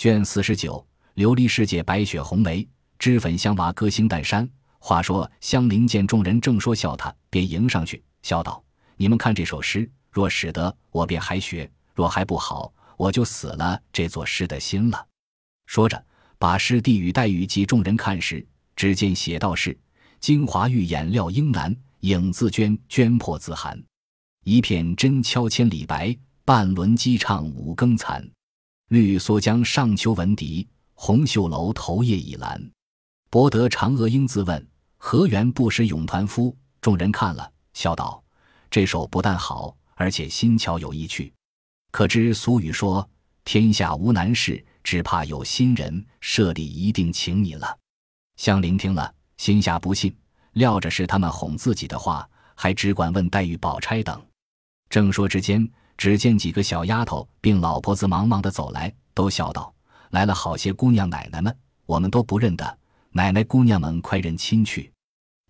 [0.00, 0.82] 卷四十九，
[1.16, 2.66] 琉璃世界，白雪红梅，
[2.98, 4.48] 脂粉香娃，歌星诞山。
[4.78, 8.64] 话说香菱见众人正说笑他，便迎上去笑道
[8.96, 15.06] ：“你们看这首诗，若使得，我便还学；若还不好，我就死了这座诗的心了。”
[15.68, 16.02] 说着，
[16.38, 18.42] 把诗递与黛玉及众人看时，
[18.74, 19.78] 只见写道是
[20.18, 23.78] ：“京华玉眼料英男，影自娟，娟破自寒。
[24.44, 28.26] 一片真敲千里白，半轮鸡唱五更残。”
[28.90, 32.60] 绿蓑江上秋闻笛，红袖楼头夜已阑。
[33.30, 36.56] 博得嫦娥应自问，何缘不识咏团夫？
[36.80, 38.20] 众人看了，笑道
[38.68, 41.32] ：“这首不但好，而且新巧有意趣。
[41.92, 43.08] 可知俗语说：
[43.44, 46.04] 天下无难事，只怕有心人。
[46.20, 47.78] 社里一定请你了。”
[48.34, 50.12] 香菱听了，心下不信，
[50.54, 54.20] 料着是他们哄自己的话，还只管问黛玉、宝钗等。
[54.88, 55.70] 正说之间。
[56.00, 59.70] 只见几个小丫头并老婆子忙忙的走来，都笑道
[60.12, 61.54] ：“来了好些姑娘奶奶们，
[61.84, 62.78] 我们都不认得。
[63.10, 64.90] 奶奶姑娘们快认亲去。”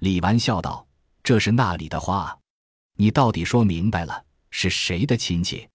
[0.02, 0.84] 李纨笑道
[1.22, 2.36] ：“这是那里的话？
[2.96, 5.68] 你到底说明白了，是谁的亲戚？”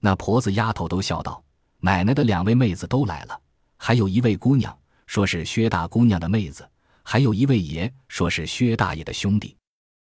[0.00, 1.44] 那婆子丫头都笑道
[1.80, 3.38] ：“奶奶的两位妹子都来了，
[3.76, 4.74] 还有一位姑娘
[5.06, 6.66] 说是薛大姑娘的妹子，
[7.02, 9.54] 还有一位爷说是薛大爷的兄弟。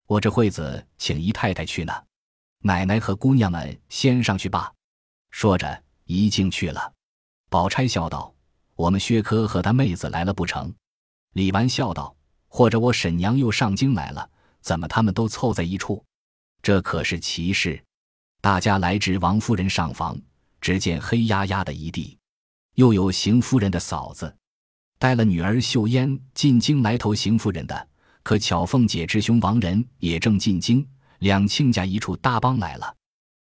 [0.07, 1.93] 我这会子请姨太太去呢。”
[2.67, 4.73] 奶奶和姑娘们先上去吧。
[5.31, 6.93] 说着，一径去了。
[7.49, 8.35] 宝钗笑道
[8.75, 10.71] ：“我们薛科和他妹子来了不成？”
[11.31, 12.13] 李纨笑道
[12.49, 14.29] ：“或者我婶娘又上京来了，
[14.59, 16.03] 怎么他们都凑在一处？
[16.61, 17.81] 这可是奇事。”
[18.41, 20.19] 大家来至王夫人上房，
[20.59, 22.17] 只见黑压压的一地，
[22.75, 24.35] 又有邢夫人的嫂子
[24.99, 27.87] 带了女儿秀烟进京来投邢夫人的，
[28.23, 30.85] 可巧凤姐之兄王仁也正进京。
[31.19, 32.95] 两亲家一处搭帮来了，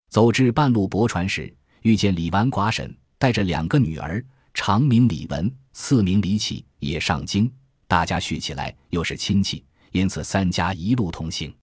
[0.09, 7.51] 走至半路泊船时，遇见李纨寡婶带着两个女儿，长名李文，次名李启，也上京。
[7.87, 11.53] 大家叙起来，又是亲戚，因此三家一路同行。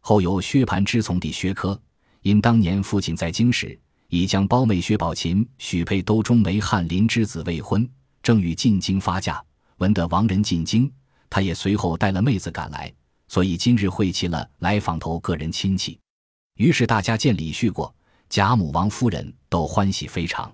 [0.00, 1.80] 后有薛蟠之从弟薛科，
[2.22, 7.88] 因当年父亲在京时，已将胞妹薛宝琴许配都中为翰林之子未婚，
[8.22, 9.42] 正欲进京发嫁，
[9.78, 10.90] 闻得王仁进京，
[11.28, 12.92] 他也随后带了妹子赶来。
[13.28, 15.98] 所以今日会齐了来访头个人亲戚，
[16.56, 17.94] 于是大家见李旭过
[18.28, 20.50] 贾母、王夫人都欢喜非常。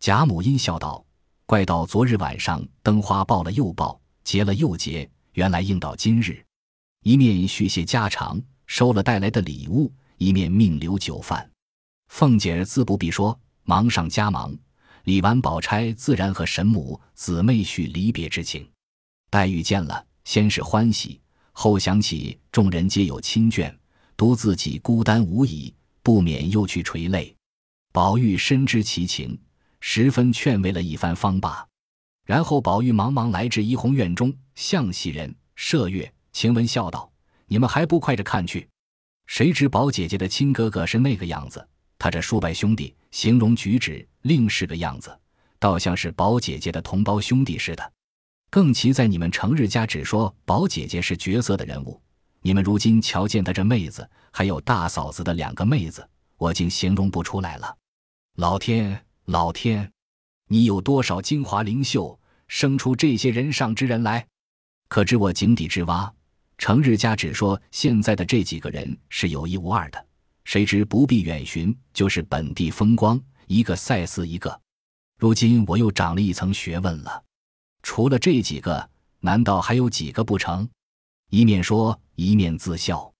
[0.00, 1.04] 贾母阴笑道
[1.46, 6.44] ：“怪到昨日晚上灯花报了又报，结了又结，原来应到今日。”
[7.04, 11.50] 一面续谢家常，收了带来的礼物，一面命留酒饭。
[12.08, 14.56] 凤姐儿自不必说，忙上加忙。
[15.04, 18.66] 李纨、宝钗自然和神母姊妹叙离别之情。
[19.30, 21.20] 黛玉见了，先是欢喜。
[21.56, 23.72] 后想起众人皆有亲眷，
[24.16, 25.72] 独自己孤单无依，
[26.02, 27.34] 不免又去垂泪。
[27.92, 29.38] 宝玉深知其情，
[29.80, 31.66] 十分劝慰了一番方罢。
[32.26, 37.10] 然后宝玉忙忙来至怡红院中，向袭人、麝月、晴雯笑道
[37.46, 38.68] ：“你们还不快着看去？”
[39.26, 41.66] 谁知宝姐姐的亲哥哥是那个样子，
[41.98, 45.16] 他这数百兄弟形容举止另是个样子，
[45.60, 47.92] 倒像是宝姐姐的同胞兄弟似的。
[48.54, 52.00] 更奇在你们成日家只说宝姐姐是绝色的人物，
[52.40, 57.76] 你们如今瞧见她这妹子，还有大嫂子的两个妹子，我竟形容不出来了。
[58.36, 59.90] 老天，老天，
[60.46, 62.16] 你有多少精华灵秀，
[62.46, 64.24] 生出这些人上之人来？
[64.86, 66.14] 可知我井底之蛙，
[66.56, 70.06] 成日家只说现在的这几个人是有一无二的，
[70.44, 74.60] 谁知不必远寻，就是本地风光，一个赛似一个。
[75.18, 77.20] 如今我又长了一层学问了。
[77.84, 78.90] 除了这几个，
[79.20, 80.66] 难道还有几个不成？
[81.30, 83.12] 一面说，一面自笑。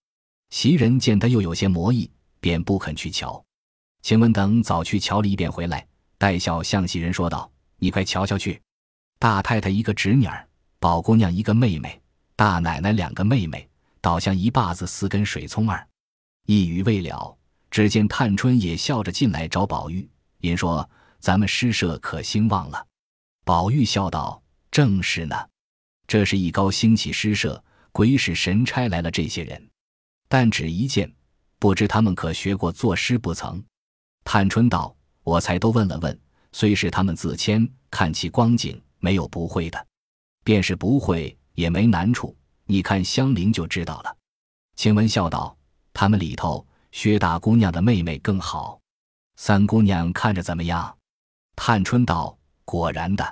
[0.51, 2.11] 袭人见他又有些魔意，
[2.41, 3.45] 便不肯去瞧。
[4.01, 5.87] 晴雯等早去瞧了一遍回来，
[6.17, 7.49] 带笑向袭人说道
[7.79, 8.61] ：“你快瞧瞧去，
[9.19, 10.49] 大太太一个侄女儿，
[10.79, 12.01] 宝姑娘一个妹妹，
[12.35, 13.69] 大奶奶两个妹妹，
[14.01, 15.87] 倒像一把子四根水葱儿。”
[16.47, 17.37] 一语未了，
[17.71, 20.09] 只见探春也笑着进来找宝玉，
[20.41, 20.89] 因说
[21.21, 22.87] ：“咱们诗社可兴旺了。”
[23.45, 24.41] 宝玉笑道。
[24.75, 25.37] 正是呢，
[26.09, 27.63] 这是一高兴起诗社，
[27.93, 29.71] 鬼使神差来了这些人，
[30.27, 31.15] 但只一见，
[31.61, 33.65] 不知他们可学过作诗不曾？
[34.25, 34.93] 探春道
[35.23, 39.87] ：“我才都问了问，虽是他们自谦，看其光景，没有不会的。
[40.43, 42.37] 便是不会，也没难处。
[42.65, 44.17] 你看香菱就知道了。”
[44.75, 45.57] 晴雯笑道
[45.95, 48.81] ：“他们里头，薛大姑娘的妹妹更好。
[49.37, 50.99] 三姑娘看着怎么样？”
[51.55, 52.37] 探春道
[52.67, 53.25] ：“果然的。”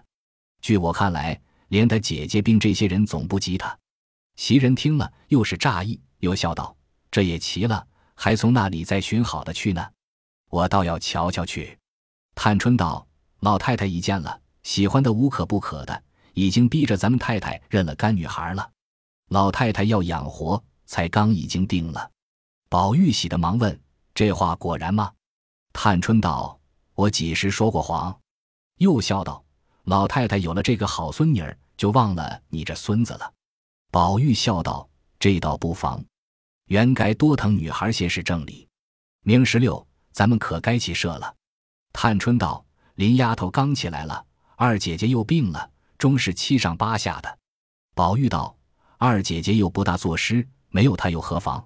[0.62, 1.38] 据我看来，
[1.68, 3.76] 连他姐姐并这些人总不及他。
[4.36, 6.74] 袭人听了，又是诧异，又笑道
[7.10, 9.84] ：“这也奇了，还从那里再寻好的去呢？
[10.48, 11.76] 我倒要瞧瞧去。”
[12.36, 13.06] 探春道
[13.40, 18.70] ：“老太太已见了，喜欢的无可不可的，已经逼着咱们太太认了干女孩了。
[19.30, 22.08] 老太太要养活，才刚已经定了。
[22.68, 23.78] 宝玉喜的忙问
[24.14, 25.12] ：“这话果然吗？”
[25.74, 26.58] 探春道
[26.94, 28.16] ：“我几时说过谎？”
[28.78, 29.44] 又笑道
[29.84, 33.32] ：“老太太有了这个好孙女儿，就忘了你这孙子了。”
[33.90, 34.88] 宝玉笑道
[35.18, 36.02] ：“这倒不妨，
[36.66, 38.68] 原该多疼女孩些是正理。
[39.22, 41.34] 明十六，咱们可该起社了。”
[41.92, 42.64] 探春道
[42.96, 44.24] ：“林丫头刚起来了，
[44.56, 47.38] 二姐姐又病了，终是七上八下的。”
[47.94, 48.56] 宝玉道
[48.96, 51.62] ：“二姐姐又不大作诗，没有她又何妨？”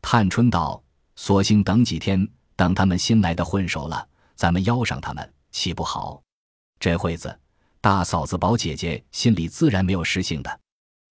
[0.00, 0.82] 探春道
[1.16, 2.26] ：“索性等几天，
[2.56, 6.22] 等他们新来的混熟了，咱们邀上他们，岂不好？
[6.80, 7.38] 这会子，
[7.88, 10.60] 大嫂子、宝姐姐心里自然没有失性的。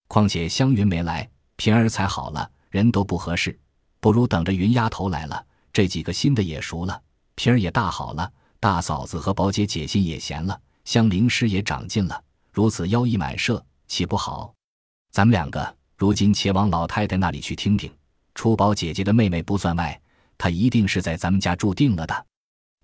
[0.06, 3.58] 况且湘云没来，平儿才好了，人都不合适，
[3.98, 7.02] 不如等着云丫头来了，这几个新的也熟了，
[7.34, 12.22] 平儿也大好了。”大嫂子和宝姐姐心也闲了，香菱师也长进了，
[12.52, 14.54] 如此妖异满设，岂不好？
[15.10, 17.92] 咱们两个如今且往老太太那里去听听。
[18.36, 20.00] 初宝姐姐的妹妹不算外，
[20.38, 22.26] 她一定是在咱们家住定了的。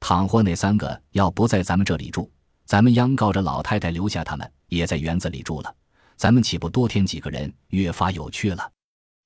[0.01, 2.29] 倘或那三个要不在咱们这里住，
[2.65, 5.75] 咱们央告着老太太留下他们，也在园子里住了。
[6.17, 8.71] 咱们岂不多添几个人，越发有趣了？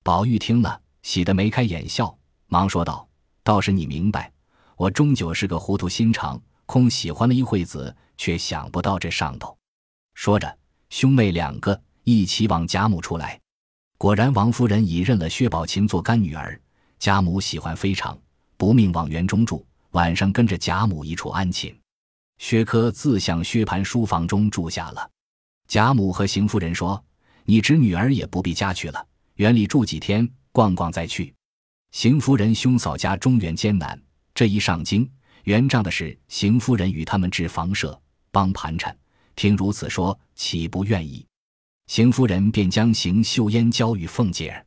[0.03, 3.07] 宝玉听了，喜得眉开眼笑，忙说道
[3.45, 4.33] ：“倒是你明白。”
[4.77, 9.57] 我终究是个糊涂心肠，空喜欢了一会子，却想不到这上头。
[10.15, 10.59] 说着，
[10.89, 13.39] 兄妹两个一起往贾母处来。
[13.99, 16.61] 果然，王夫人已认了薛宝琴做干女儿，
[16.99, 18.17] 贾母喜欢非常，
[18.57, 21.77] 不命往园中住，晚上跟着贾母一处安寝。
[22.39, 25.11] 薛科自向薛蟠书房中住下了。
[25.67, 27.03] 贾母和邢夫人说
[27.45, 31.35] ：“你侄女儿也不必家去了，园里住几天，逛逛再去。”
[31.93, 34.01] 邢夫人兄嫂家中原艰难。
[34.35, 35.11] 这一上京，
[35.45, 38.01] 原仗的是邢夫人与他们置房舍，
[38.31, 38.97] 帮盘缠。
[39.35, 41.27] 听如此说，岂不愿意？
[41.87, 44.65] 邢夫人便将邢岫烟交与凤姐儿。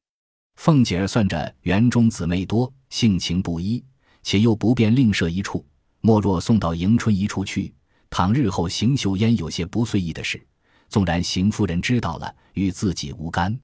[0.56, 3.84] 凤姐儿算着园中姊妹多，性情不一，
[4.24, 5.66] 且又不便另设一处，
[6.02, 7.74] 莫若送到迎春一处去。
[8.10, 10.46] 倘日后邢岫烟有些不遂意的事，
[10.90, 13.58] 纵然邢夫人知道了，与自己无干。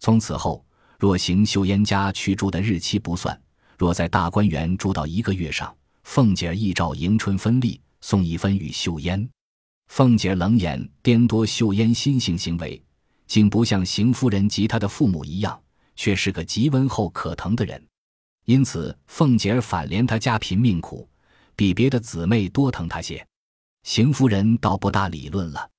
[0.00, 0.64] 从此后，
[0.98, 3.38] 若邢岫烟家去住的日期不算。
[3.76, 9.28] 若在大观园住到一个月上，凤姐儿亦照迎春分例送一分与秀烟。
[9.88, 12.82] 凤姐儿冷眼颠多秀烟心性行为，
[13.26, 15.60] 竟不像邢夫人及她的父母一样，
[15.96, 17.86] 却是个极温厚可疼的人。
[18.46, 21.08] 因此，凤姐儿反怜她家贫命苦，
[21.62, 23.24] 比别的姊妹多疼她些。
[23.84, 25.70] 邢夫人倒不大理论了。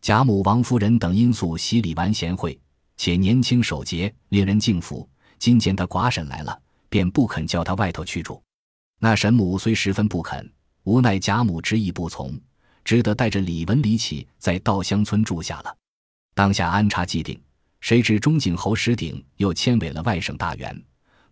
[0.00, 2.58] 贾母、王夫人等因素洗礼完贤惠，
[2.96, 5.06] 且年轻守节，令人敬服。
[5.38, 6.58] 今见她寡婶来了。
[6.88, 8.42] 便不肯叫他外头去住，
[8.98, 10.50] 那沈母虽十分不肯，
[10.84, 12.32] 无奈贾母执意不从，
[12.82, 15.76] 只得带着李文、李启在稻香村住下了。
[16.34, 17.38] 当下安插既定，
[17.80, 20.82] 谁知钟景侯石鼎又迁委了外省大员，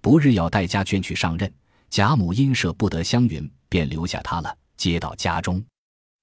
[0.03, 1.51] 不日要带家眷去上任。
[1.89, 5.61] 贾母因舍不得湘云，便留下他了，接到家中。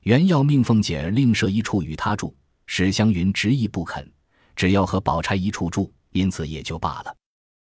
[0.03, 2.33] 原要命凤姐儿另设一处与他住，
[2.65, 4.09] 史湘云执意不肯，
[4.55, 7.13] 只要和宝钗一处住，因此也就罢了。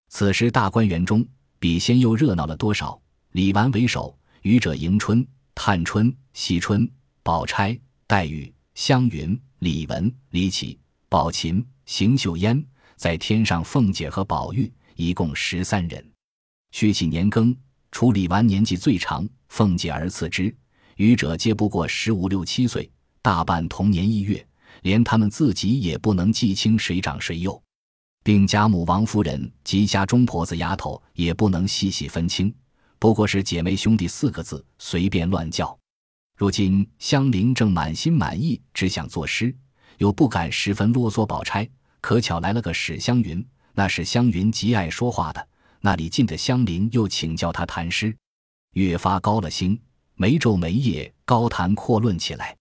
[0.09, 1.25] 此时大观园中。
[1.59, 3.01] 比先又热闹了多少？
[3.31, 5.25] 李纨为首，余者迎春、
[5.55, 6.87] 探春、惜春、
[7.23, 7.75] 宝钗、
[8.05, 10.77] 黛玉、湘云、李文、李绮、
[11.09, 12.63] 宝琴、邢岫烟，
[12.95, 16.11] 在天上凤姐和宝玉，一共十三人。
[16.71, 17.55] 续起年庚，
[17.99, 20.55] 除李纨年纪最长，凤姐而次之，
[20.97, 22.87] 余者皆不过十五六七岁，
[23.23, 24.47] 大半同年一月，
[24.83, 27.59] 连他们自己也不能记清谁长谁幼。
[28.23, 32.53] 并贾母、王夫人及家中婆子丫头也不能细细分清，
[32.99, 35.75] 不过是姐妹兄弟四个字，随便乱叫。
[36.37, 39.51] 如今香菱正满心满意，只想作诗，
[39.97, 41.25] 又不敢十分啰嗦。
[41.25, 41.67] 宝钗
[41.99, 45.47] 可巧来了个史湘云，那是湘云极爱说话的，
[45.87, 48.13] 那里近的香菱又请教他谈诗，
[48.73, 49.79] 越发高了兴，
[50.15, 52.57] 没昼没夜高谈阔论起来。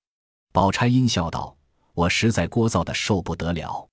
[0.52, 1.56] 宝钗阴笑道
[1.92, 3.88] ：“我实在聒噪的受不得了，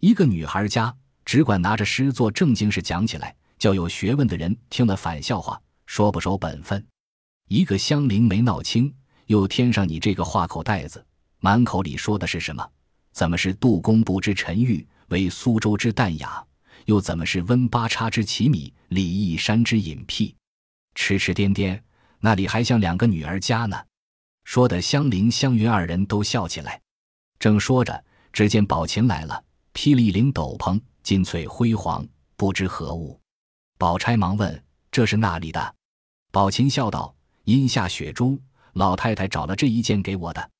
[0.00, 0.96] 一个女孩家。”
[1.26, 6.82] 只管拿着诗做正经事讲起来，叫有学问的人听了反笑话，说不守本分。
[7.48, 8.90] 一个香菱没闹清，
[9.26, 11.04] 又添上你这个话口袋子，
[11.40, 12.66] 满口里说的是什么？
[13.12, 16.42] 怎么是杜工部之陈玉，为苏州之淡雅？
[16.90, 20.34] 又怎么是温八叉之奇米，李义山之隐僻？
[20.96, 21.80] 痴痴颠颠，
[22.18, 23.80] 那里还像两个女儿家呢？
[24.42, 26.80] 说的香菱、香云二人都笑起来。
[27.38, 30.80] 正说着，只见宝琴来了，披了一领斗篷。
[31.04, 32.04] 金翠辉煌，
[32.36, 33.18] 不知何物。
[33.78, 35.76] 宝钗忙问：“这是那里的？”
[36.32, 38.36] 宝琴笑道：“阴下雪珠，
[38.72, 40.50] 老太太找了这一件给我的。”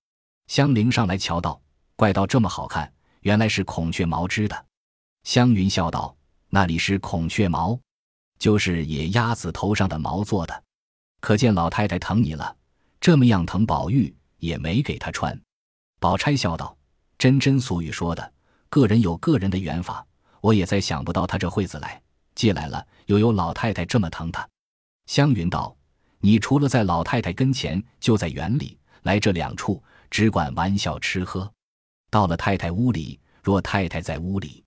[0.47, 1.61] 香菱上来瞧道
[1.97, 2.91] ：“怪道这么好看，
[3.23, 4.67] 原来是孔雀毛织的。”
[5.25, 6.17] 湘云笑道
[6.53, 7.79] ：“那里是孔雀毛，
[8.39, 10.65] 就是野鸭子头上的毛做的。
[11.21, 12.57] 可见老太太疼你了，
[13.01, 15.41] 这么样疼宝玉也没给她穿。”
[16.01, 16.77] 宝钗笑道
[17.17, 18.33] ：“真真俗语说的，
[18.69, 20.05] 个人有个人的缘法。
[20.41, 22.03] 我也再想不到他这会子来，
[22.35, 24.49] 既来了，又有老太太这么疼他。”
[25.07, 25.77] 湘云道
[26.19, 29.81] ：“你除了在老太太跟前，就在园里来这两处，
[30.11, 31.49] 只管玩笑吃喝。
[32.11, 34.65] 到了太太屋里，若太太在屋里，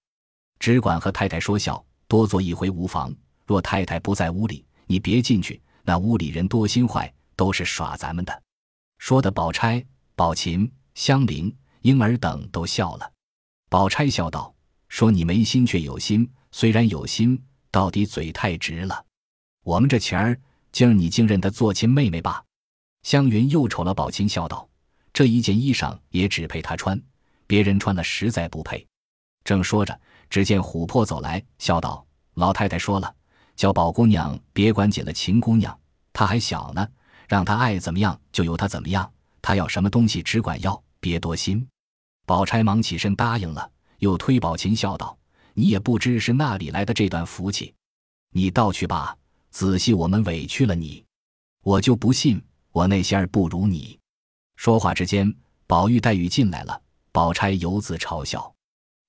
[0.63, 3.13] 只管和太太说笑，多坐一回无妨。
[3.45, 8.43] 若太太不在屋里，你别进去，那屋里人多心坏，都是耍咱们的。”
[8.97, 10.71] 说的宝钗、宝琴。
[10.95, 13.11] 香菱、莺儿等都笑了。
[13.69, 14.55] 宝钗笑道
[14.87, 17.37] ：“说你没心却有心，虽然有心，
[17.69, 19.03] 到底嘴太直了。
[19.65, 20.39] 我们这钱儿，
[20.71, 22.41] 今儿你竟认得做亲妹妹吧？”
[23.03, 24.69] 湘云又瞅了宝琴，笑道
[25.11, 26.97] ：“这一件衣裳也只配她穿，
[27.47, 28.87] 别人穿了实在不配。”
[29.43, 29.99] 正说着，
[30.33, 33.15] 只见琥珀走来，笑道：“老太太说了，
[33.55, 35.79] 叫宝姑娘别管紧了秦姑娘，
[36.11, 36.89] 她还小呢，
[37.27, 39.07] 让她爱怎么样就由她怎么样。”
[39.43, 41.63] 她要什么东西，只管要，别多心。
[42.25, 45.15] 宝钗忙起身答应了，又推宝琴笑道
[45.53, 47.71] ：“你也不知是那里来的这段福气，
[48.31, 49.15] 你倒去吧。
[49.51, 51.05] 仔细我们委屈了你，
[51.61, 53.99] 我就不信我那些儿不如你。”
[54.57, 55.31] 说话之间，
[55.67, 58.51] 宝玉、黛玉进来了，宝钗由自嘲笑。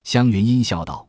[0.03, 1.04] 湘云阴笑道：“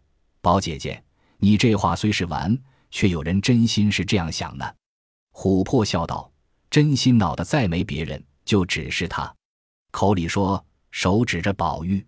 [0.47, 1.03] 宝姐姐，
[1.39, 2.57] 你这话虽是玩，
[2.93, 4.65] 却有人真心是这样想呢。”
[5.35, 6.31] 琥珀笑道
[6.71, 9.35] ：“真心恼的再没别人。”就只是他，
[9.91, 12.07] 口里说，手指着宝玉，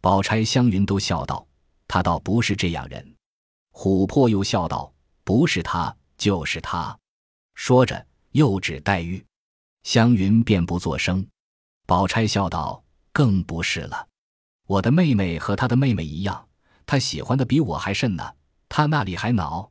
[0.00, 1.44] 宝钗、湘云都笑道
[1.88, 3.16] ：“他倒不是这样人。”
[3.74, 6.96] 琥珀又笑道：“不是他，就是他。”
[7.56, 9.26] 说着又指黛玉，
[9.82, 11.26] 湘云便不作声。
[11.84, 14.06] 宝钗笑道：“更不是了，
[14.68, 16.46] 我的妹妹和她的妹妹一样，
[16.92, 18.34] 他喜欢的比我还甚呢。
[18.68, 19.70] 他那里还恼？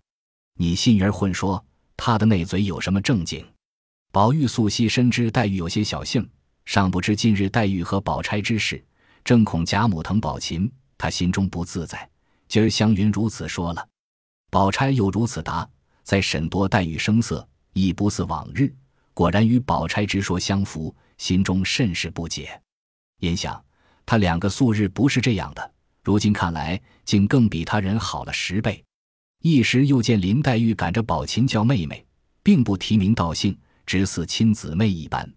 [0.56, 1.64] 你心眼混说，
[1.96, 3.48] 他的那嘴有什么正经？”
[4.12, 6.28] 宝玉素悉深知黛玉有些小性，
[6.66, 8.84] 尚不知近日黛玉和宝钗之事，
[9.24, 12.10] 正恐贾母疼宝琴，他心中不自在。
[12.48, 13.88] 今儿湘云如此说了，
[14.50, 15.70] 宝钗又如此答，
[16.02, 18.74] 再审多黛玉声色，亦不似往日，
[19.14, 22.60] 果然与宝钗之说相符，心中甚是不解。
[23.20, 23.64] 因想
[24.08, 25.72] 他两个素日不是这样的，
[26.04, 28.84] 如今看来竟更比他人好了十倍。
[29.42, 32.06] 一时又见林黛玉赶着宝琴叫妹妹，
[32.44, 33.58] 并不提名道姓。
[33.84, 35.30] 只似亲姊妹一般。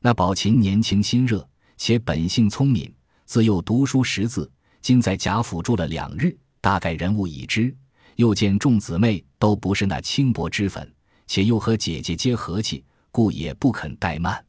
[0.00, 2.90] 那宝琴年轻心热，且本性聪明，
[3.26, 4.50] 自幼读书识字。
[4.80, 7.76] 今在贾府住了两日，大概人物已知。
[8.16, 10.90] 又见众姊妹都不是那轻薄之粉，
[11.26, 14.42] 且又和姐姐皆和气，故也不肯怠慢。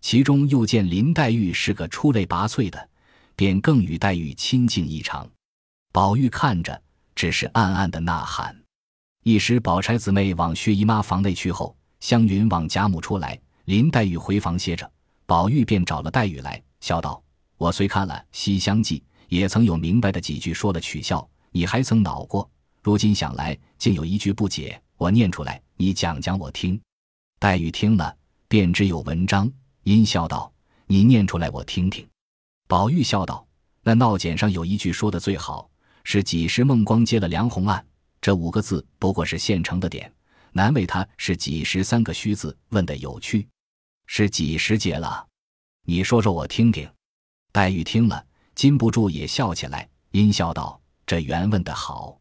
[0.00, 2.88] 其中又见林黛玉是个出类拔萃的，
[3.36, 5.28] 便更与黛玉亲近异常。
[5.92, 6.82] 宝玉看着，
[7.14, 8.56] 只是暗暗的呐喊。
[9.22, 11.76] 一时宝钗姊妹往薛姨妈房内去后。
[11.98, 14.88] 湘云往贾母出来，林黛玉回房歇着，
[15.24, 17.20] 宝玉便找了黛玉来，笑道
[17.56, 22.48] ：“我虽看了《西厢记》，也曾有明白的几句说了取笑，你还曾恼过。
[22.82, 26.78] 如今想来，竟有一句不解，我念出来，你讲讲我听。”
[27.40, 28.14] 黛玉听了，
[28.46, 29.50] 便知有文章，
[29.84, 30.52] 阴笑道
[30.86, 32.06] ：“你念出来，我听听。”
[32.66, 33.46] 宝玉笑道
[33.82, 35.70] ：“那闹简上有一句说的最好，
[36.04, 37.84] 是几时孟光接了梁鸿案，
[38.20, 40.12] 这五个字不过是现成的点。”
[40.52, 43.46] 难为他是几时三个虚字问的有趣，
[44.06, 45.26] 是几时节了？
[45.84, 46.90] 你说说我听听。
[47.52, 52.18] 黛玉听了，禁不住也笑起来，阴笑道：“这原问得好，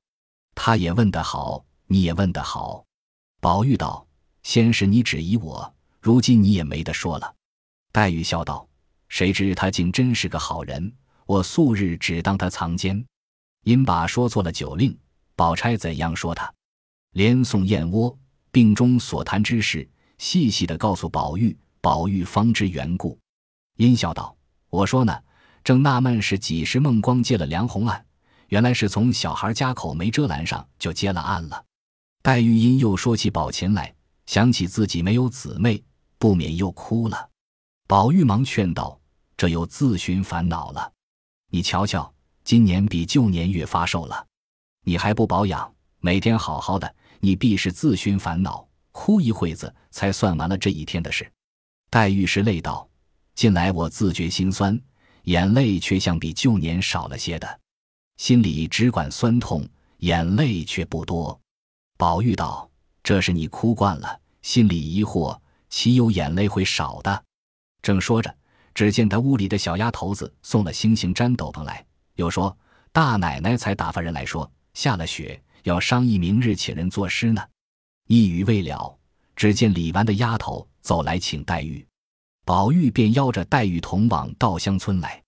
[0.54, 2.84] 他也问得好，你也问得好。”
[3.40, 4.06] 宝玉道
[4.44, 7.34] ：“先是你质疑我，如今你也没得说了。”
[7.94, 8.68] 黛玉笑道
[9.16, 10.94] ：“谁知他竟真是个好人，
[11.26, 13.02] 我素日只当他藏奸，
[13.64, 14.94] 因把说错了酒令。
[15.38, 16.54] 宝钗怎样说他？
[17.14, 18.14] 连送燕窝。”
[18.52, 23.18] 病中所谈之事，细细的告诉宝玉，宝玉方知缘故，
[23.78, 24.36] 阴笑道
[24.70, 25.18] ：“我说呢，
[25.64, 28.06] 正纳闷是几时孟光接了梁红案，
[28.50, 31.64] 原来是从小孩家口没遮拦上就接了案了。”
[32.22, 33.96] 黛玉因又说起宝琴来，
[34.26, 35.82] 想起自己没有姊妹，
[36.18, 37.30] 不免又哭了。
[37.88, 39.00] 宝玉忙劝道
[39.38, 40.92] ：“这又自寻烦恼了。
[41.50, 42.14] 你瞧瞧，
[42.44, 44.26] 今年比旧年越发瘦了，
[44.84, 51.28] 你还不保养，每天好好的。”你必是自寻烦恼，哭一会子才算完了这一天的事。
[51.90, 52.88] 黛玉是泪道
[53.34, 54.80] ：“近来我自觉心酸，
[55.24, 57.60] 眼泪却像比旧年少了些的，
[58.18, 59.68] 心里只管酸痛，
[60.00, 61.40] 眼泪却不多。”
[61.98, 62.70] 宝玉道
[63.02, 65.40] ：“这是你哭惯了，心里疑惑，
[65.70, 67.24] 岂有眼泪会少的？”
[67.82, 68.38] 正说着，
[68.76, 71.84] 只见他屋里的小丫头子送了星星毡斗篷来，
[72.16, 72.56] 又说
[72.92, 77.42] 大奶奶才打发人来说下了雪，要商议明日请人作诗呢。
[78.08, 78.96] 一语未了，
[79.36, 81.84] 只见李纨的丫头走来请黛玉，
[82.44, 85.24] 宝玉便邀着黛玉同往稻香村来。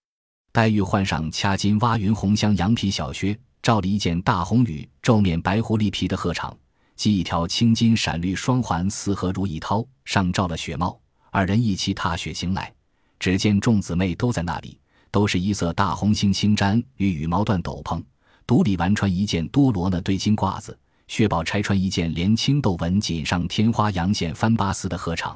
[0.51, 6.53] 黛玉换上掐金挖云红香羊皮小靴，罩了一件大红羽皱面白狐狸皮的鹤氅，
[6.97, 10.99] 系一条青金闪绿双环四合如意绦，上罩了雪帽，
[11.31, 12.73] 二人一起踏雪行来。
[13.19, 14.79] 只见众姊妹都在那里，
[15.11, 18.03] 都是一色大红星星毡与羽毛缎斗篷，
[18.45, 25.35] 独李纨穿一件多罗呢对金褂子，薛宝钗穿一件连青豆纹锦上添花阳线翻巴丝的鹤氅，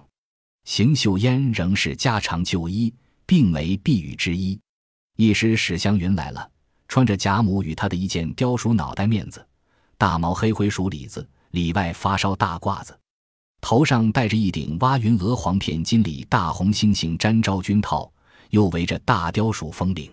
[0.65, 2.93] 邢岫烟仍是家常旧衣，
[3.25, 4.59] 并为避雨之衣。
[5.17, 6.49] 一时史湘云来了，
[6.87, 9.45] 穿着贾母与她的一件貂鼠脑袋面子，
[9.97, 12.97] 大毛黑灰鼠里子里外发烧大褂子。
[13.61, 18.11] 头上戴着一顶挖云鹅黄片金里大红猩猩毡昭君套，
[18.49, 20.11] 又围着大雕鼠风领。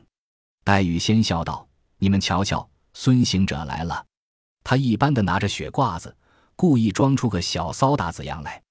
[0.63, 1.67] 黛玉先笑道
[1.99, 4.05] ：“你们瞧瞧，孙行者来了。”
[4.63, 6.15] 他一般的拿着雪褂子，
[6.55, 8.63] 故意装出个小骚大子样来。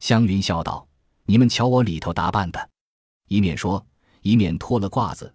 [0.00, 0.86] 湘云笑道
[1.24, 2.68] ：“你们瞧我里头打扮的。”
[3.28, 3.84] 一面说，
[4.20, 5.34] 一面脱了褂子。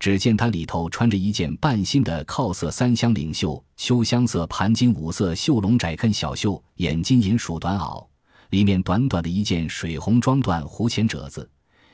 [0.00, 8.04] 只见他里头穿着一件半新的靠色三香领袖秋香色盘金五色绣龙窄肯小袖眼金银鼠短袄。
[8.52, 11.50] 里面短短的一件水红装缎弧前褶子，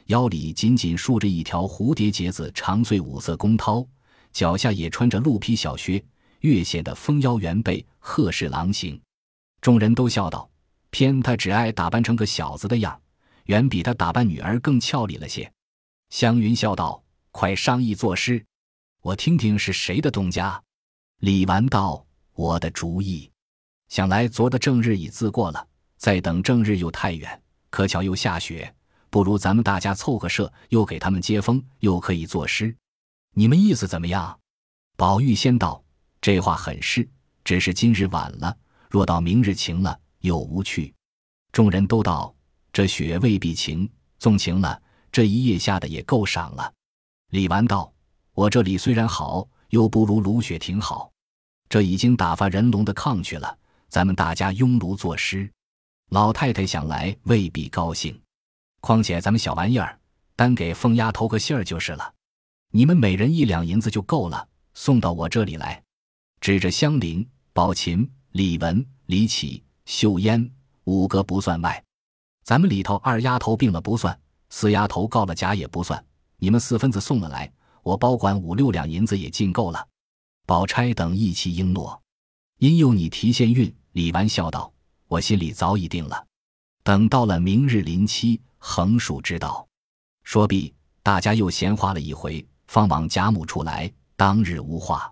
[0.06, 3.86] 腰里紧紧束着一条蝴蝶结子长穗五色宫绦，
[4.32, 6.04] 脚下也穿着鹿皮小靴，
[6.40, 9.00] 越显得丰腰圆背，鹤视狼形。
[9.60, 10.50] 众人都笑道
[10.90, 13.00] ：“偏他只爱打扮成个小子的样，
[13.44, 15.48] 远比他打扮女儿更俏丽了些。”
[16.10, 17.00] 湘云笑道
[17.30, 18.44] ：“快商议作诗，
[19.02, 20.60] 我听听是谁的东家。”
[21.22, 23.30] 李纨道：“我的主意。
[23.88, 25.64] 想来昨的正日已自过了。”
[25.98, 28.72] 再等正日又太远，可巧又下雪，
[29.10, 32.74] 不如咱们大家凑个社，又给他们接风，又可以作诗。
[33.34, 34.38] 你们意思怎么样？
[34.96, 35.82] 宝玉先道
[36.22, 37.08] ：“这话很是，
[37.44, 38.56] 只是今日晚了，
[38.88, 40.94] 若到明日晴了，又无趣。”
[41.52, 42.34] 众人都道
[42.72, 46.72] ：“这雪未必晴，纵晴了，这一夜下的也够赏了。”
[47.30, 47.92] 李纨道
[48.34, 51.10] ：“我这里虽然好，又不如卢雪亭好。
[51.68, 55.50] 这已经打发人龙的炕去了，咱们大家拥炉作诗。”
[56.10, 58.18] 老太太想来未必高兴，
[58.80, 59.98] 况且咱们小玩意儿，
[60.34, 62.14] 单给凤丫头个信儿就是了。
[62.70, 65.82] 你们每人一两银子就够了，送到我这里来。
[66.40, 70.50] 指着香菱、宝琴、李文、李绮、秀烟
[70.84, 71.84] 五个不算外，
[72.42, 74.18] 咱们里头二丫头病了不算，
[74.48, 76.02] 四丫头告了假也不算。
[76.38, 79.86] 你们四分子送了来，我保管五六两银子也尽够了。
[80.46, 82.00] 宝钗等一齐应诺，
[82.58, 83.74] 因有你提现运。
[83.92, 84.72] 李纨笑道。
[85.08, 86.26] 我心里早已定了，
[86.82, 89.66] 等到了明日临期，横竖知道。
[90.22, 93.90] 说毕，大家又闲话了一回，方往贾母处来。
[94.16, 95.10] 当日无话。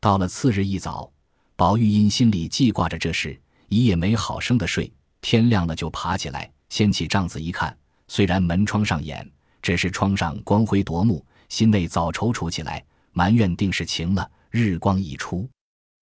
[0.00, 1.12] 到了次日一早，
[1.54, 4.90] 宝玉因心里记挂着这事，一夜没好生的睡。
[5.20, 7.76] 天亮了就爬起来，掀起帐子一看，
[8.08, 15.46] 虽然门窗上掩，只是窗上光辉夺目，心内早踌躇起来，埋怨定是晴了，日光已出。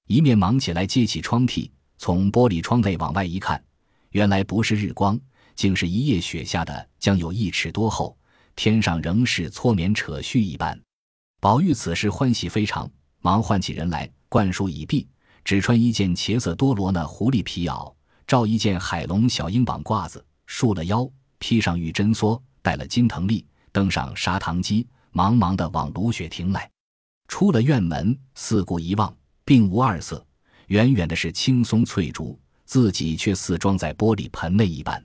[0.07, 1.69] 一面忙起来揭起窗屉。
[2.05, 3.65] 从玻璃窗内往外一看，
[4.11, 5.19] 原来不是日光，
[5.57, 8.15] 竟是一夜雪下的，将有一尺多厚。
[8.55, 10.79] 天上仍是搓棉扯絮一般。
[11.41, 12.87] 宝玉此时欢喜非常，
[13.23, 15.09] 忙唤起人来，灌输已毕，
[15.47, 17.91] 只穿一件茄色多罗呢狐狸皮袄，
[18.27, 26.71] 罩一件海龙小鹰绑褂子，束了腰，披上玉针梭，带了金藤笠，登上砂糖机，忙忙的往芦雪亭来。
[27.29, 30.23] 出了院门，四顾一望，并无二色。
[30.69, 35.05] 远远的是青松翠竹，自己却似装在玻璃盆内一般。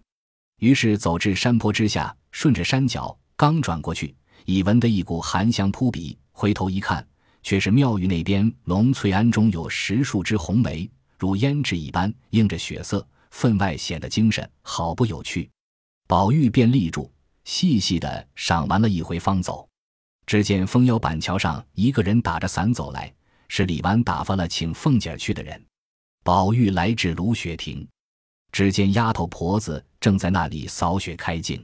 [0.60, 6.18] 于是走至山坡之下，顺着山脚，刚转过去，已闻得一股寒香扑鼻。
[6.32, 7.06] 回头一看，
[7.44, 15.50] 却是庙宇那边龙翠庵中有十数枝红梅，如胭脂一般，映着血色，分外显得精神，好不有趣。
[16.08, 17.12] 宝玉便立住，
[17.44, 19.68] 细细的赏完了一回，方走。
[20.26, 23.14] 只见枫腰板桥上一个人打着伞走来。
[23.50, 25.62] 是李纨打发了请凤姐去的人，
[26.24, 27.86] 宝玉来至芦雪亭，
[28.52, 31.64] 只见丫头婆子正在那里扫雪开镜。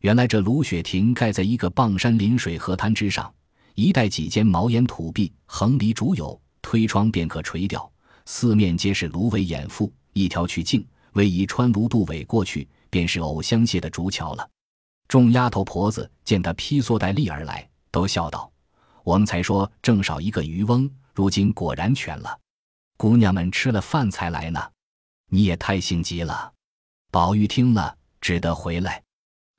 [0.00, 3.32] 原来这芦雪亭盖在一个傍山临水河滩之上，
[3.74, 7.88] 一带几间茅檐土壁，横篱竹有，推窗便可垂钓，
[8.24, 14.48] 四面皆是芦苇掩覆，一条曲径，逶迤穿芦渡苇过去，便是藕香榭的竹桥了。
[15.06, 18.50] 众丫头婆子见他披蓑戴笠而来，都笑道
[19.04, 22.38] ：“我们才说正少一个渔翁。”如今果然全了，
[22.96, 24.60] 姑娘们吃了饭才来呢。
[25.30, 26.52] 你也太性急了。
[27.10, 29.02] 宝玉听了，只得回来。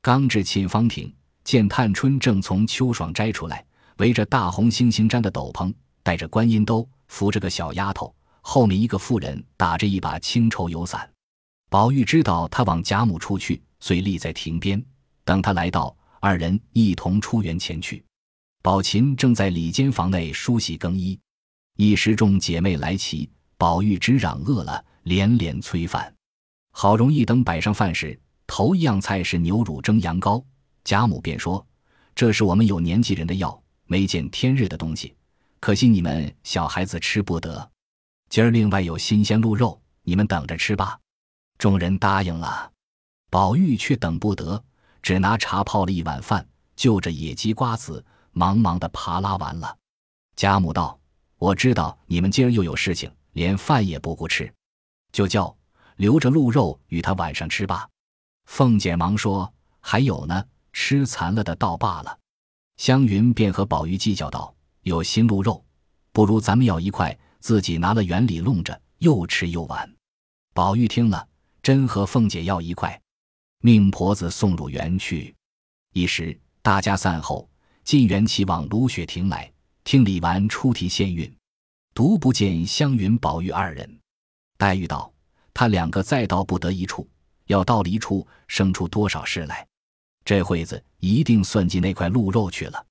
[0.02, 3.66] 刚至沁芳亭，见探春正从秋爽斋出来，
[3.98, 11.10] 围着大红猩猩毡的斗篷，戴着观音兜，扶着个小丫头，后面一个妇人打着一把青绸油伞。
[11.70, 14.84] 宝玉知道他往贾母出去，遂立在亭边，
[15.24, 18.04] 等他来到，二人一同出园前去。
[18.62, 21.20] 宝琴正在里间房内梳洗更衣，
[21.82, 26.14] 一时众姐妹来齐，宝玉只嚷饿了，连连催饭。
[26.74, 30.44] 好容易等摆上饭时，头一样菜是牛乳蒸羊羔。
[30.84, 31.66] 贾母便说
[32.14, 35.16] ：“这是我们有年纪人的药，没见天日的东西，
[35.60, 37.72] 可惜你们小孩子吃不得。
[38.30, 41.00] 今儿另外有新鲜鹿肉，你们等着吃吧。”
[41.58, 42.72] 众人答应了，
[43.32, 44.64] 宝玉却等不得，
[45.02, 49.76] 只拿茶泡了一碗饭，就着野鸡瓜子，忙忙的扒拉完了。
[50.36, 50.96] 贾母道
[51.42, 54.54] ：“我知道你们今儿又有事情，连饭也不顾吃，
[55.12, 55.58] 就叫
[55.96, 57.90] 留着鹿肉与他晚上吃吧。”
[58.46, 59.52] 凤姐忙说
[59.82, 62.18] ：“还有呢。”吃残了的倒罢了，
[62.78, 65.66] 湘云便和宝玉计较道：“有新鹿肉，
[66.14, 69.96] 不如咱们要一块，自己拿了园里弄着，又吃又玩。”
[70.54, 71.28] 宝玉听了，
[71.62, 73.02] 真和凤姐要一块，
[73.62, 75.36] 命婆子送入园去。
[75.92, 77.50] 一时大家散后，
[77.84, 79.51] 进园齐往芦雪亭来
[79.84, 81.32] 听李纨出题县韵，
[81.94, 84.00] 独不见湘云、宝玉二人。
[84.58, 85.12] 黛玉道
[85.54, 87.08] ：“他两个再到不得一处，
[87.48, 89.68] 要到了一处，生出多少事来？”
[90.24, 92.86] 这会子一定算计那块鹿肉去了。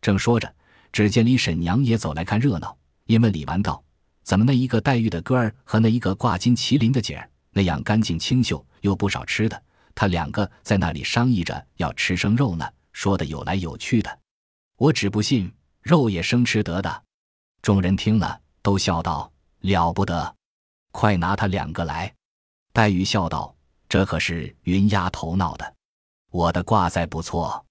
[0.00, 0.54] 正说着，
[0.92, 3.82] 只见李婶娘也走来看热闹，因问李纨道
[4.22, 9.60] ：“怎么那一个黛玉的哥儿和那一个挂金麒麟的姐儿那样干净清秀，又不少吃的？
[9.92, 14.18] 他两个在那里商议着要吃生肉呢，说的有来有去的。
[14.76, 17.04] 我只不信肉也生吃得的。”
[17.62, 20.36] 众人听了，都笑道：“了不得！
[20.92, 22.14] 快拿他两个来。”
[22.72, 23.54] 黛玉笑道
[23.88, 25.74] ：“这可是云丫头闹的。”
[26.30, 27.64] 我的挂在不错，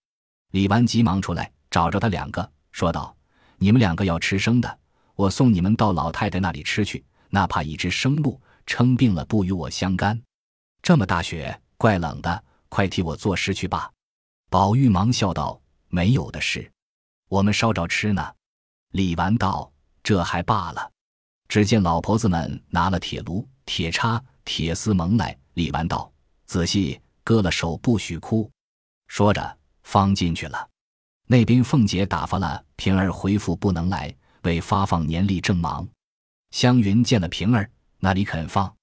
[0.52, 3.15] 李纨急忙出来找着他两个，说道
[3.58, 4.80] ：“你们两个要吃生的，
[5.15, 7.06] 我送你们到老太太那里吃去。
[7.30, 10.20] 哪怕一只生鹿称病了，不与我相干。
[10.82, 13.91] 这么大雪，怪冷的，快替我作诗去吧。”
[14.50, 16.72] 宝玉忙笑道：“没有的事，
[17.28, 18.34] 我们烧着吃呢。”
[18.94, 19.72] 李纨道
[20.04, 20.92] ：“这还罢了。”
[21.48, 25.38] 只见老婆子们拿了铁炉、铁叉、铁丝蒙来。
[25.54, 26.12] 李纨道
[26.46, 28.50] ：“仔细。”割了手，不许哭。
[29.10, 30.66] 说着，方进去了。
[31.26, 35.86] 那边凤姐打发了平儿回复，不能来，为发放年例正忙。
[36.52, 38.74] 湘云见了平儿，那里肯放？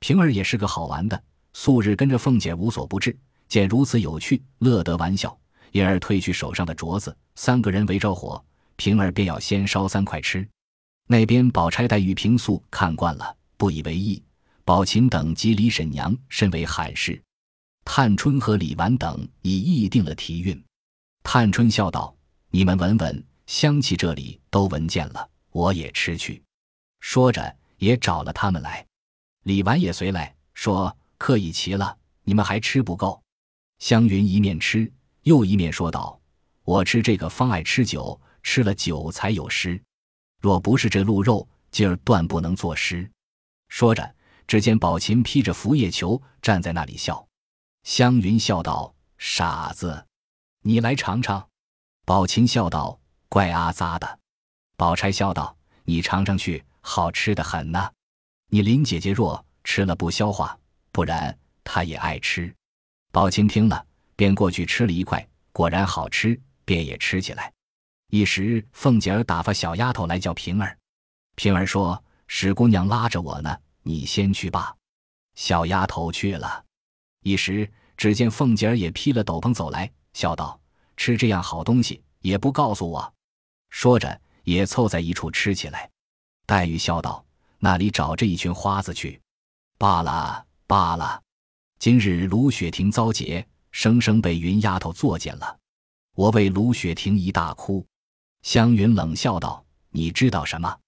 [0.00, 5.38] 平儿也是个好玩的，素日跟着凤姐无所不至，见如此有趣，乐得玩笑，
[5.74, 8.42] 因而褪去手上的镯子，三个人围着火，
[8.76, 10.48] 平儿便要先烧三块吃。
[11.08, 14.22] 那边宝钗、黛玉、平素看惯了，不以为意；
[14.64, 17.20] 宝琴等及李婶娘身为罕事。
[17.84, 20.64] 探春和李纨等已议定了题韵。
[21.24, 22.14] 探春笑道
[22.52, 26.40] ：“你们闻闻香气，这里都闻见了，我也吃去。”
[27.02, 28.86] 说着也找了他们来。
[29.42, 33.20] 李纨也随来说：“客已齐了，你们还吃不够？”
[33.80, 34.90] 湘云一面吃，
[35.24, 36.20] 又一面说道
[36.64, 39.82] ：“我吃这个方爱吃酒，吃了酒才有诗。
[40.40, 43.10] 若不是这鹿肉，今儿断不能作诗。”
[43.68, 44.14] 说着，
[44.46, 47.26] 只见宝琴披着拂叶裘站在那里笑。
[47.84, 50.06] 湘云笑道：“傻子，
[50.60, 51.48] 你来尝尝。”
[52.04, 54.18] 宝琴笑道：“怪阿杂的。”
[54.76, 57.90] 宝钗笑道：“你尝尝去，好吃的很呢。
[58.48, 60.58] 你林姐姐若吃了不消化，
[60.92, 62.54] 不然她也爱吃。”
[63.10, 67.52] 宝琴听了，便过去吃了一块，果然好吃，便也吃起来。
[68.10, 70.76] 一时凤姐儿打发小丫头来叫平儿，
[71.34, 74.74] 平儿说：“史姑娘拉着我呢，你先去吧。”
[75.34, 76.64] 小丫头去了。
[77.22, 80.60] 一时，只见凤姐儿也披了斗篷走来，笑道
[80.96, 83.12] ：“吃这样好东西也不告诉我。”
[83.70, 85.90] 说着，也凑在一处吃起来。
[86.46, 87.24] 黛玉笑道
[87.58, 89.20] ：“那里找这一群花子去？
[89.76, 91.20] 罢了，罢了。
[91.80, 95.58] 今日卢雪婷遭劫，生生被云丫头作践了。
[96.14, 97.84] 我为卢雪婷一大哭。”
[98.42, 100.78] 湘云冷笑道：“你知道什么？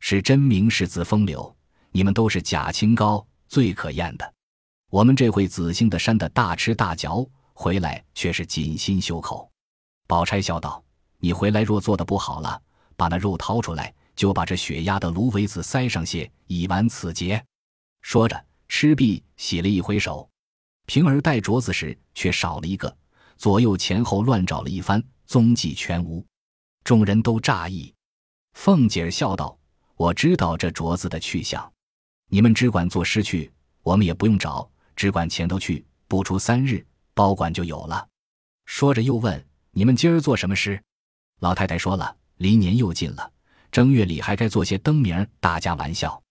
[0.00, 1.56] 是真名世字风流，
[1.92, 4.34] 你们都是假清高，最可厌的。”
[4.92, 9.50] 我们这回紫杏的山的大吃大嚼，回来却是锦心修口。
[10.06, 10.84] 宝钗笑道
[11.18, 12.60] ：“你回来若做的不好了，
[12.96, 17.42] 把那肉掏出来，就把这血压的芦苇子塞上些，以完此劫。”
[18.02, 20.28] 说着，吃毕，洗了一回手。
[20.86, 22.96] 平儿带镯子时，却少了一个，
[23.36, 26.24] 左右前后乱找了一番，踪迹全无。
[26.84, 27.92] 众人都诧异。
[28.54, 29.58] 凤姐儿笑道
[29.96, 31.70] ：“我知道这镯子的去向，
[32.28, 38.08] 你们只管作诗去，我们也不用找。”只管前头去，不出三日，包管就有了。
[38.64, 40.82] 说着又问：“你们今儿做什么诗？”
[41.40, 43.30] 老太太说了：“离年又近了，
[43.70, 46.22] 正月里还该做些灯谜，大家玩笑。”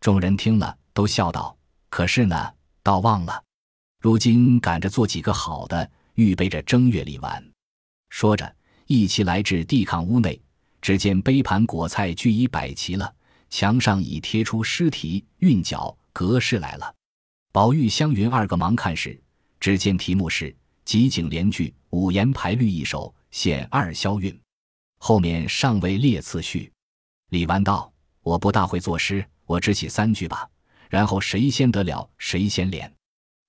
[0.00, 1.54] 众人听了，都笑道
[1.90, 3.44] ：“可是呢，倒忘了，
[4.00, 7.44] 如今赶着做几个好的，预备着正月里玩。”
[8.10, 8.54] 说着，
[8.86, 10.40] 一齐来至地炕屋内，
[10.80, 13.12] 只见杯盘果菜俱已摆齐了，
[13.50, 16.94] 墙上已贴出诗题、韵脚、格式来了。
[17.52, 19.20] 宝玉、湘云二个忙看时，
[19.58, 20.54] 只见题目是
[20.84, 24.38] “集景联句，五言排律一首，显二消韵”，
[24.98, 26.70] 后面尚未列次序。
[27.30, 30.48] 李纨道：“我不大会作诗，我只写三句吧。
[30.88, 32.90] 然后谁先得了，谁先联。”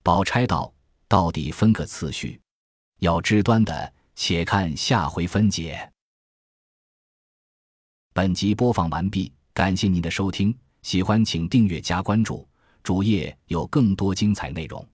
[0.08, 0.74] 宝钗道
[1.10, 2.40] ：“到底分个次序，
[3.00, 5.92] 要知端的。”且看下回分解。
[8.14, 12.48] 本集播放完毕，感谢您的收听，喜欢请订阅加关注，
[12.82, 14.88] 主页有更多精彩内容。